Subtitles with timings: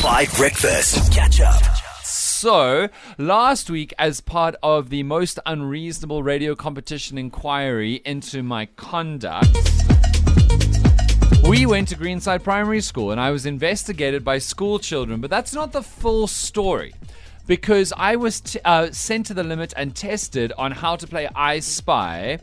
[0.00, 1.12] 5 Breakfast.
[1.12, 1.62] Catch up.
[2.04, 9.50] So, last week, as part of the most unreasonable radio competition inquiry into my conduct,
[11.46, 15.52] we went to Greenside Primary School and I was investigated by school children, but that's
[15.52, 16.94] not the full story.
[17.46, 21.28] Because I was t- uh, sent to the limit and tested on how to play
[21.34, 22.38] I Spy,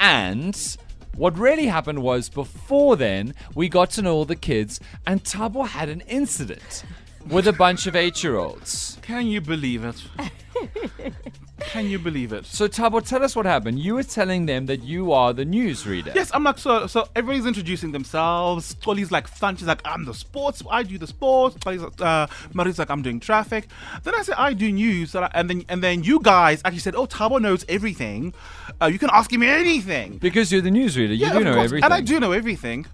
[0.00, 0.76] and
[1.18, 5.66] what really happened was before then, we got to know all the kids, and Thabo
[5.66, 6.84] had an incident
[7.28, 8.98] with a bunch of eight year olds.
[9.02, 10.00] Can you believe it?
[11.60, 12.46] Can you believe it?
[12.46, 13.78] So, Thabo, tell us what happened.
[13.80, 16.14] You were telling them that you are the newsreader.
[16.14, 16.86] Yes, I'm like so.
[16.86, 18.74] So everybody's introducing themselves.
[18.74, 19.56] Tolly's like fun.
[19.56, 20.62] She's like, I'm the sports.
[20.70, 21.56] I do the sports.
[21.60, 23.66] Tolly's, uh, Mari's like, I'm doing traffic.
[24.04, 25.14] Then I said, I do news.
[25.14, 28.34] And, then and then you guys actually said, Oh, Thabo knows everything.
[28.80, 30.18] Uh, you can ask him anything.
[30.18, 31.08] Because you're the newsreader.
[31.10, 31.64] You Yeah, do know course.
[31.66, 31.84] everything.
[31.84, 32.86] And I do know everything.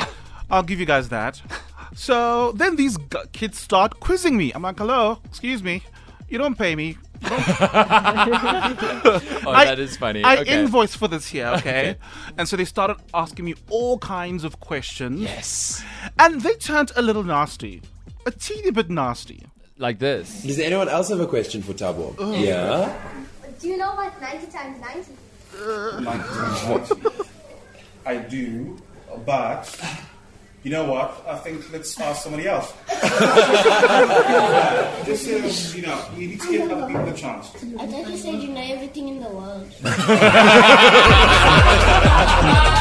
[0.50, 1.40] I'll give you guys that.
[1.94, 2.98] So then these
[3.32, 4.52] kids start quizzing me.
[4.52, 5.82] I'm like, hello, excuse me.
[6.28, 6.96] You don't pay me.
[9.46, 10.22] Oh, I- that is funny.
[10.24, 10.60] I okay.
[10.60, 11.96] invoice for this here, okay?
[12.38, 15.20] And so they started asking me all kinds of questions.
[15.20, 15.82] Yes.
[16.18, 17.82] And they turned a little nasty.
[18.26, 19.46] A teeny bit nasty.
[19.76, 20.42] Like this.
[20.42, 22.14] Does anyone else have a question for Thabo?
[22.40, 22.96] Yeah?
[23.60, 25.12] Do you know what ninety times ninety?
[26.00, 27.28] 90 times 90?
[28.06, 28.76] I do,
[29.24, 29.80] but
[30.64, 31.22] you know what?
[31.28, 32.72] I think let's ask somebody else.
[35.04, 37.54] Just so, you know, we need to give other people a chance.
[37.78, 39.68] I thought you said you know everything in the world.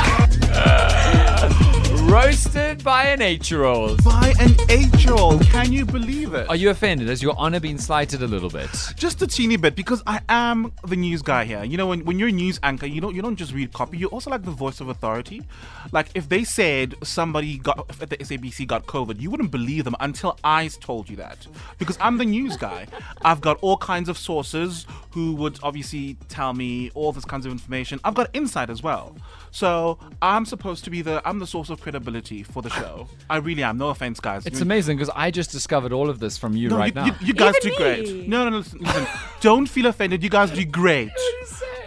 [2.23, 4.01] Roasted by an eight year old.
[4.01, 5.41] By an eight year old.
[5.41, 6.47] Can you believe it?
[6.47, 7.09] Are you offended?
[7.09, 8.69] Has your honor been slighted a little bit?
[8.95, 11.65] Just a teeny bit because I am the news guy here.
[11.65, 13.97] You know, when, when you're a news anchor, you don't you don't just read copy.
[13.97, 15.43] You're also like the voice of authority.
[15.91, 19.97] Like if they said somebody got at the SABC got COVID, you wouldn't believe them
[19.99, 21.45] until I told you that.
[21.77, 22.87] Because I'm the news guy.
[23.23, 27.51] I've got all kinds of sources who would obviously tell me all this kinds of
[27.51, 27.99] information.
[28.03, 29.15] I've got insight as well.
[29.51, 33.07] So I'm supposed to be the I'm the source of credibility for the show.
[33.29, 33.77] I really am.
[33.77, 34.45] No offense, guys.
[34.45, 37.01] It's You- amazing because I just discovered all of this from you no, right you,
[37.01, 37.05] now.
[37.05, 38.05] You, you guys Even do great.
[38.07, 38.27] me.
[38.27, 38.57] No, no, no.
[38.57, 39.07] Listen, listen.
[39.41, 40.23] Don't feel offended.
[40.23, 41.11] You guys do great.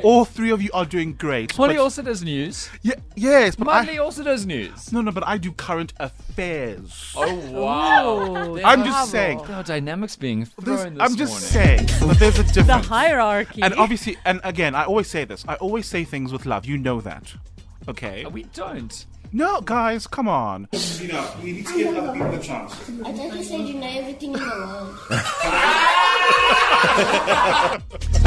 [0.03, 1.57] All three of you are doing great.
[1.59, 2.69] Molly but- also does news.
[2.83, 4.93] Yeah, yes, but Molly I, also does news.
[4.93, 7.13] no, no, but I do current affairs.
[7.17, 8.55] Oh wow!
[8.55, 9.43] There I'm just saying.
[9.47, 11.89] There are dynamics being thrown this I'm just morning.
[11.89, 12.67] saying that there's a difference.
[12.67, 13.63] The hierarchy.
[13.63, 15.45] and obviously, and again, I always say this.
[15.49, 16.67] I always say things with love.
[16.67, 17.35] You know that.
[17.89, 18.25] Okay.
[18.25, 19.07] Uh, we don't.
[19.33, 20.69] No, guys, come on.
[21.01, 22.73] You know, we need to give other people a chance.
[23.05, 24.97] I thought you said you know everything in the world.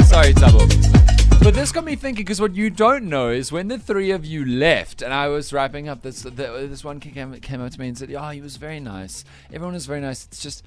[0.06, 0.99] Sorry, Thabo.
[1.42, 4.26] But this got me thinking because what you don't know is when the three of
[4.26, 6.22] you left, and I was wrapping up this.
[6.22, 8.78] The, this one kid came, came up to me and said, "Oh, he was very
[8.78, 9.24] nice.
[9.50, 10.26] Everyone was very nice.
[10.26, 10.64] It's just."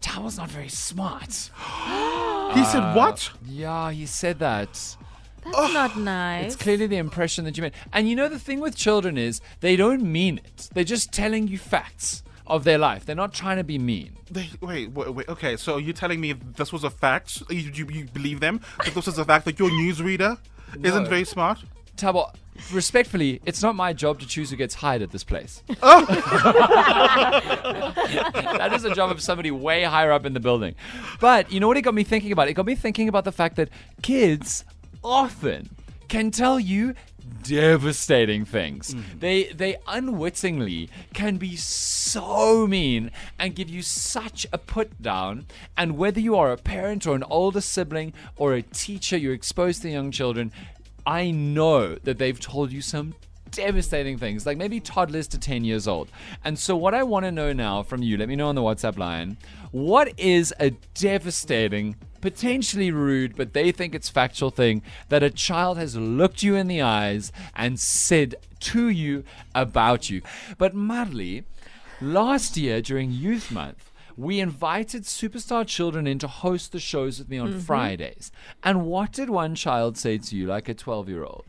[0.00, 1.50] Thabo's not very smart.
[2.54, 3.30] He said uh, what?
[3.44, 4.96] Yeah, he said that.
[5.44, 6.46] That's not nice.
[6.46, 7.72] It's clearly the impression that you made.
[7.92, 10.68] And you know, the thing with children is they don't mean it.
[10.72, 13.04] They're just telling you facts of their life.
[13.04, 14.16] They're not trying to be mean.
[14.30, 15.28] They, wait, wait, wait.
[15.28, 17.42] Okay, so you're telling me this was a fact?
[17.50, 18.60] You, you, you believe them?
[18.84, 20.38] That this is a fact that your newsreader
[20.82, 21.58] isn't very smart?
[21.96, 22.32] Thabo,
[22.72, 25.62] respectfully, it's not my job to choose who gets hired at this place.
[25.82, 26.04] Oh.
[28.58, 30.74] that is a job of somebody way higher up in the building.
[31.20, 32.48] But you know what it got me thinking about?
[32.48, 33.68] It got me thinking about the fact that
[34.02, 34.64] kids
[35.04, 35.68] often
[36.08, 36.94] can tell you
[37.48, 38.94] devastating things.
[38.94, 39.18] Mm-hmm.
[39.18, 45.46] They they unwittingly can be so mean and give you such a put down.
[45.76, 49.82] And whether you are a parent or an older sibling or a teacher, you're exposed
[49.82, 50.52] to young children.
[51.06, 53.14] I know that they've told you some
[53.50, 56.10] devastating things, like maybe toddlers to 10 years old.
[56.44, 58.62] And so, what I want to know now from you, let me know on the
[58.62, 59.36] WhatsApp line,
[59.72, 65.78] what is a devastating, potentially rude, but they think it's factual thing that a child
[65.78, 70.22] has looked you in the eyes and said to you about you?
[70.58, 71.44] But, Marley,
[72.00, 77.28] last year during Youth Month, we invited superstar children in to host the shows with
[77.28, 77.58] me on mm-hmm.
[77.60, 78.32] Fridays.
[78.62, 81.44] And what did one child say to you, like a 12 year old?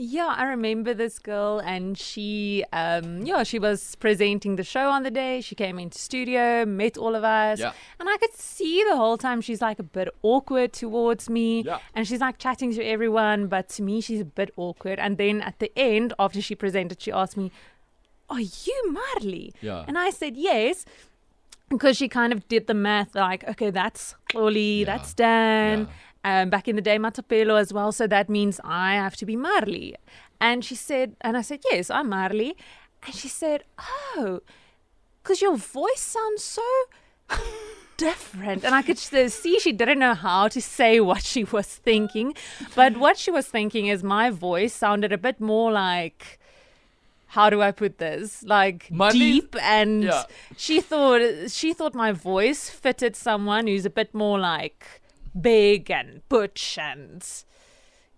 [0.00, 5.02] Yeah, I remember this girl, and she, um, yeah, she was presenting the show on
[5.02, 5.40] the day.
[5.40, 7.72] She came into studio, met all of us, Yeah.
[7.98, 11.78] and I could see the whole time she's like a bit awkward towards me, Yeah.
[11.96, 15.00] and she's like chatting to everyone, but to me she's a bit awkward.
[15.00, 17.50] And then at the end, after she presented, she asked me,
[18.30, 19.84] "Are you Marley?" Yeah.
[19.88, 20.84] and I said yes.
[21.70, 24.84] Because she kind of did the math, like, okay, that's Oli, Yeah.
[24.86, 25.86] that's Dan,
[26.28, 27.90] um, back in the day Matapelo as well.
[27.92, 29.88] So that means I have to be Marley.
[30.40, 32.52] And she said, and I said, yes, I'm Marley.
[33.04, 33.60] And she said,
[34.16, 34.40] oh,
[35.22, 36.68] because your voice sounds so
[37.96, 38.64] different.
[38.64, 42.34] And I could see she didn't know how to say what she was thinking.
[42.74, 46.38] But what she was thinking is my voice sounded a bit more like.
[47.32, 48.42] How do I put this?
[48.42, 50.22] Like deep, and Yeah.
[50.56, 51.20] she thought
[51.50, 55.02] she thought my voice fitted someone who's a bit more like
[55.40, 57.24] big and butch and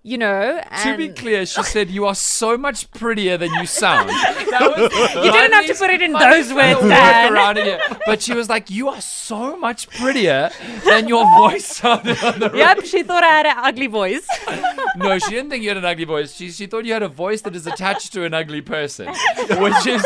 [0.03, 0.63] you know.
[0.83, 4.09] To be clear, she said you are so much prettier than you sound.
[4.51, 7.81] Was, You didn't have to put it in those words, Dan.
[8.07, 10.51] But she was like, "You are so much prettier
[10.85, 14.27] than your voice sounded Yep, she thought I had an ugly voice.
[14.97, 16.35] No, she didn't think you had an ugly voice.
[16.35, 19.09] She, she thought you had a voice that is attached to an ugly person,
[19.59, 20.05] which is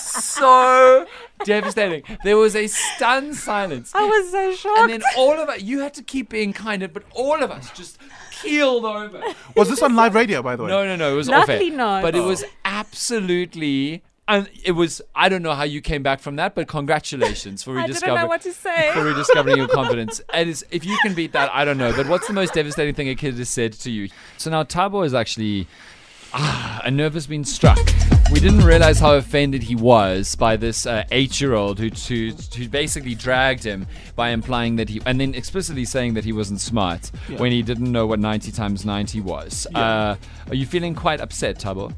[0.00, 1.06] so
[1.44, 2.02] devastating.
[2.24, 3.92] There was a stunned silence.
[3.94, 4.78] I was so shocked.
[4.80, 7.50] And then all of us, you had to keep being kind, of, but all of
[7.50, 7.98] us just
[8.42, 9.22] keeled over.
[9.56, 10.68] Was this on live radio, by the way?
[10.70, 11.12] No, no, no.
[11.12, 11.76] It was Luckily off air.
[11.76, 12.02] not.
[12.02, 14.02] But it was absolutely.
[14.28, 15.00] And it was.
[15.14, 18.14] I don't know how you came back from that, but congratulations for I rediscovering.
[18.16, 18.90] didn't know what to say.
[18.92, 20.20] For rediscovering your confidence.
[20.34, 21.92] It is, if you can beat that, I don't know.
[21.94, 24.08] But what's the most devastating thing a kid has said to you?
[24.36, 25.68] So now Thabo is actually.
[26.32, 27.78] Ah, a nerve has been struck.
[28.32, 33.14] We didn't realize how offended he was by this uh, eight-year-old who, who who basically
[33.14, 33.86] dragged him
[34.16, 37.90] by implying that he and then explicitly saying that he wasn't smart when he didn't
[37.90, 39.66] know what 90 times 90 was.
[39.74, 40.16] Uh,
[40.48, 41.94] are you feeling quite upset, Thabo?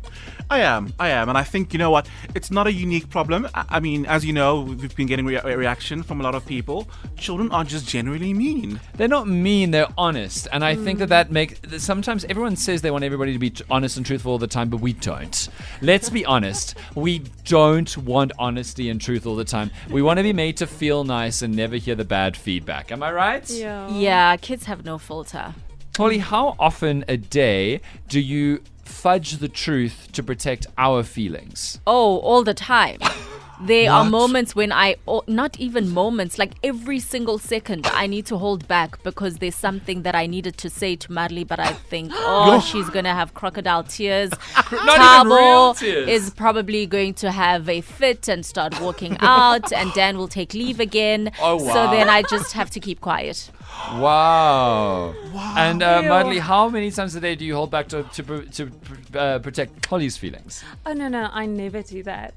[0.50, 2.08] I am, I am, and I think you know what?
[2.34, 3.46] It's not a unique problem.
[3.54, 6.46] I, I mean, as you know, we've been getting rea- reaction from a lot of
[6.46, 6.88] people.
[7.18, 8.80] Children are just generally mean.
[8.94, 10.48] They're not mean, they're honest.
[10.50, 11.10] And I think that mm.
[11.10, 11.82] that makes.
[11.84, 14.70] Sometimes everyone says they want everybody to be t- honest and truthful all the time,
[14.70, 15.48] but we don't.
[15.82, 16.74] Let's be honest.
[16.94, 19.70] We don't want honesty and truth all the time.
[19.90, 22.90] We want to be made to feel nice and never hear the bad feedback.
[22.90, 23.48] Am I right?
[23.50, 23.88] yeah.
[23.90, 25.54] Yeah, kids have no filter.
[25.98, 28.62] Holly, how often a day do you
[28.98, 31.80] fudge the truth to protect our feelings?
[31.86, 32.98] Oh, all the time.
[33.60, 34.96] There are moments when I,
[35.26, 40.02] not even moments, like every single second, I need to hold back because there's something
[40.02, 43.34] that I needed to say to Madly, but I think, oh, she's going to have
[43.34, 44.31] crocodile tears.
[44.72, 46.08] Not even real Thabo tears.
[46.08, 50.55] is probably going to have a fit and start walking out, and Dan will take
[50.55, 51.32] leave again.
[51.40, 51.72] Oh, wow.
[51.72, 53.50] So then I just have to keep quiet.
[53.93, 55.14] Wow.
[55.32, 55.55] Wow.
[55.56, 58.72] And uh, Madly, how many times a day do you hold back to, to, to
[59.14, 60.64] uh, protect Holly's feelings?
[60.84, 62.34] Oh no no, I never do that.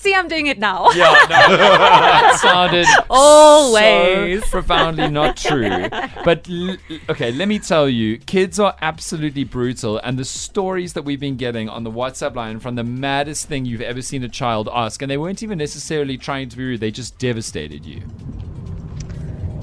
[0.00, 0.90] See, I'm doing it now.
[0.92, 1.26] Yeah, no,
[1.58, 4.44] that sounded Always.
[4.44, 5.88] so profoundly not true.
[6.24, 6.76] But l-
[7.10, 11.36] okay, let me tell you, kids are absolutely brutal, and the stories that we've been
[11.36, 15.02] getting on the WhatsApp line from the maddest thing you've ever seen a child ask,
[15.02, 18.00] and they weren't even necessarily trying to be rude; they just devastated you.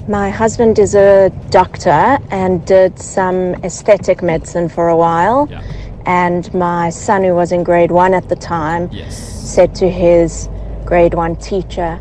[0.06, 5.48] My husband is a doctor and did some aesthetic medicine for a while.
[5.50, 5.62] Yeah.
[6.06, 9.16] And my son, who was in grade one at the time, Yes.
[9.16, 10.48] said to his
[10.84, 11.98] grade one teacher,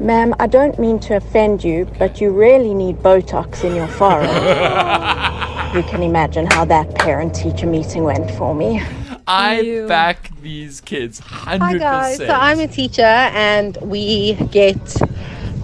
[0.00, 4.26] Ma'am, I don't mean to offend you, but you really need Botox in your forehead.
[5.74, 8.82] you can imagine how that parent teacher meeting went for me.
[9.28, 9.86] I Ew.
[9.86, 11.24] back these kids 100%.
[11.26, 11.80] Hi percent.
[11.80, 14.80] guys, so I'm a teacher and we get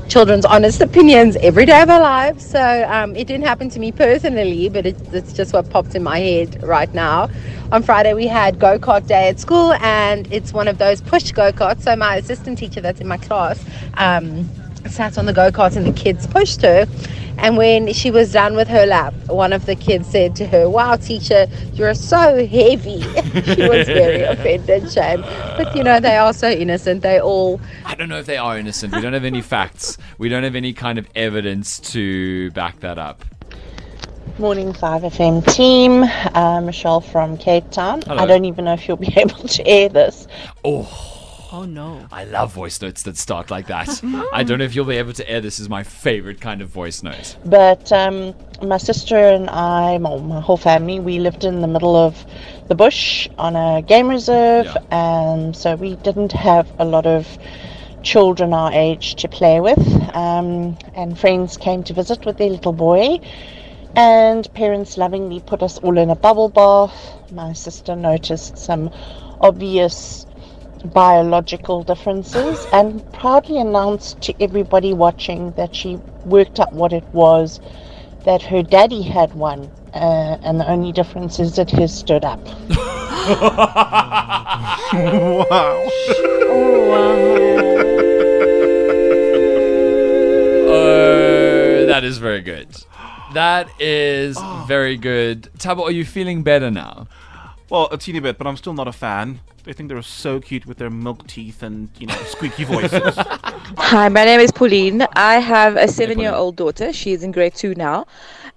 [0.08, 2.43] children's honest opinions every day of our lives.
[2.49, 6.02] So um, it didn't happen to me personally, but it, it's just what popped in
[6.02, 7.28] my head right now.
[7.72, 11.32] On Friday we had go kart day at school, and it's one of those push
[11.32, 11.82] go karts.
[11.82, 13.62] So my assistant teacher that's in my class
[13.94, 14.49] um,
[14.87, 16.87] sat on the go kart and the kids pushed her.
[17.38, 20.68] And when she was done with her lap, one of the kids said to her,
[20.68, 23.00] Wow, teacher, you're so heavy.
[23.02, 25.20] she was very offended, shame.
[25.56, 27.02] But you know, they are so innocent.
[27.02, 28.94] They all I don't know if they are innocent.
[28.94, 29.98] We don't have any facts.
[30.18, 33.24] We don't have any kind of evidence to back that up.
[34.38, 36.04] Morning 5FM team,
[36.34, 38.02] uh, Michelle from Cape Town.
[38.02, 38.22] Hello.
[38.22, 40.26] I don't even know if you'll be able to air this.
[40.64, 41.18] Oh.
[41.50, 42.06] Oh no.
[42.12, 44.02] I love voice notes that start like that.
[44.32, 46.69] I don't know if you'll be able to air this is my favorite kind of
[46.69, 47.36] voice note.
[47.44, 51.96] But um, my sister and I, well, my whole family, we lived in the middle
[51.96, 52.24] of
[52.69, 54.76] the bush on a game reserve, Yeah.
[54.90, 57.38] and so we didn't have a lot of
[58.02, 59.78] children our age to play with.
[60.14, 63.20] Um, and friends came to visit with their little boy,
[63.96, 66.94] and parents lovingly put us all in a bubble bath.
[67.32, 68.90] My sister noticed some
[69.40, 70.26] obvious
[70.93, 77.61] biological differences and proudly announced to everybody watching that she worked up what it was
[78.25, 82.41] that her daddy had one uh, and the only difference is that his stood up
[84.93, 85.89] wow.
[90.70, 92.69] Oh, that is very good.
[93.35, 95.51] That is very good.
[95.58, 97.06] Thabo, are you feeling better now?
[97.70, 99.41] Well, a teeny bit, but I'm still not a fan.
[99.65, 103.15] They think they're so cute with their milk teeth and you know squeaky voices.
[103.17, 105.06] Hi, my name is Pauline.
[105.13, 106.93] I have a seven year old daughter.
[106.93, 108.06] She is in grade two now.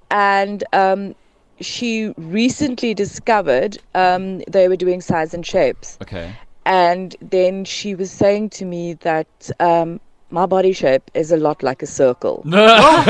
[0.10, 1.16] And um,
[1.60, 5.98] she recently discovered um, they were doing size and shapes.
[6.02, 6.34] Okay.
[6.66, 10.00] And then she was saying to me that um,
[10.30, 12.44] my body shape is a lot like a circle.
[12.46, 13.10] yes,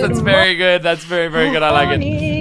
[0.00, 0.82] that's very good.
[0.82, 1.62] That's very, very good.
[1.62, 2.31] I like it.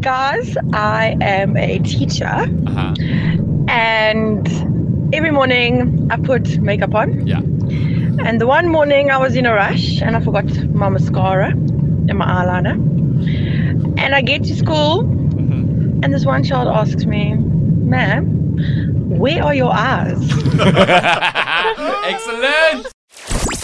[0.00, 0.56] Guys.
[0.72, 2.24] I am a teacher,
[2.66, 2.94] Uh-huh.
[3.68, 4.48] and
[5.14, 7.26] every morning I put makeup on.
[7.26, 7.40] Yeah.
[8.26, 12.14] And the one morning I was in a rush and I forgot my mascara and
[12.16, 12.74] my eyeliner.
[13.98, 16.00] And I get to school, Mm-hmm.
[16.02, 18.24] and this one child asks me, "Ma'am,
[19.18, 20.18] where are your eyes?"
[22.12, 22.86] Excellent.